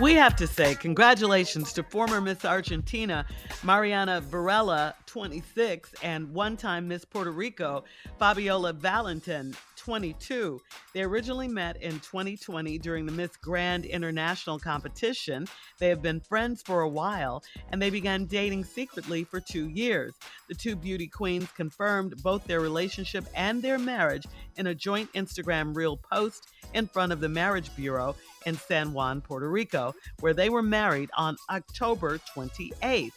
[0.00, 3.24] We have to say congratulations to former Miss Argentina,
[3.62, 7.84] Mariana Varela, 26, and one time Miss Puerto Rico,
[8.18, 10.60] Fabiola Valentin, 22.
[10.94, 15.46] They originally met in 2020 during the Miss Grand International competition.
[15.78, 20.14] They have been friends for a while and they began dating secretly for two years.
[20.48, 24.26] The two beauty queens confirmed both their relationship and their marriage
[24.56, 28.16] in a joint Instagram reel post in front of the Marriage Bureau
[28.46, 33.10] in San Juan, Puerto Rico, where they were married on October 28th.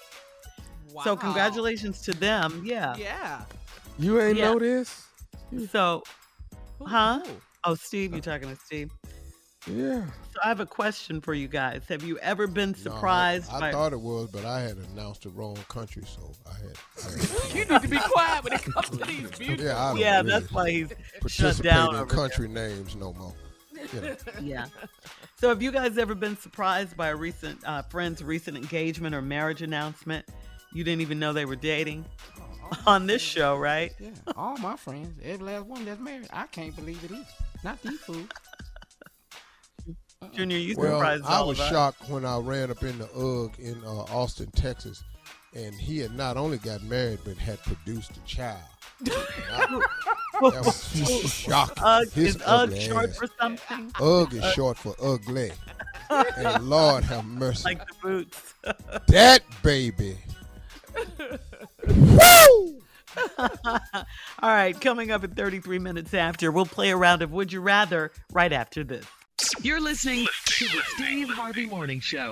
[0.93, 1.03] Wow.
[1.03, 2.63] So, congratulations to them.
[2.65, 2.95] Yeah.
[2.97, 3.41] Yeah.
[3.99, 4.51] You ain't Yeah.
[4.53, 5.03] know this?
[5.71, 6.03] So,
[6.81, 7.19] huh?
[7.25, 7.31] Who?
[7.63, 8.91] Oh, Steve, you're talking to Steve.
[9.69, 10.05] Yeah.
[10.33, 11.83] So, I have a question for you guys.
[11.89, 13.71] Have you ever been No, I- surprised I, by?
[13.73, 16.77] thought it was, but I had announced the wrong country, so I had.
[17.05, 19.65] I had You need to be quiet when it comes to these beautiful.
[19.65, 22.95] yeah, I don't yeah, really that's why he's shut participate down in over country names
[22.95, 23.33] no more.
[23.94, 24.16] You know.
[24.42, 24.66] Yeah.
[25.40, 29.22] So, have you guys ever been surprised by a recent uh, friend's recent engagement or
[29.22, 30.25] marriage announcement?
[30.74, 32.06] You didn't even know they were dating
[32.86, 33.94] on this show, right?
[34.00, 37.25] Yeah, all my friends, every last one that's married, I can't believe it either.
[37.64, 38.28] Not these fools.
[40.34, 41.72] Junior, you Well, surprised I all was of us.
[41.72, 45.04] shocked when I ran up in the UGG in uh, Austin, Texas,
[45.57, 48.59] and he had not only got married but had produced a child.
[49.06, 49.81] I-
[50.41, 51.84] that was just shocking.
[51.84, 53.18] Ugg, His is Ugg short ass.
[53.18, 53.91] for something?
[54.00, 55.51] UGG is short for ugly.
[56.09, 57.63] and Lord have mercy.
[57.66, 58.53] Like the boots.
[59.07, 60.18] that baby.
[61.88, 62.81] Woo!
[63.39, 63.45] All
[64.44, 68.12] right, coming up at 33 minutes after, we'll play a round of Would You Rather
[68.31, 69.06] right after this.
[69.62, 72.31] You're listening to the Steve Harvey Morning Show.